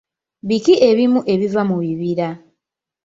Biki 0.47 0.73
ebimu 0.89 1.19
ebiva 1.33 1.61
mu 1.69 1.75
bibira? 1.83 2.29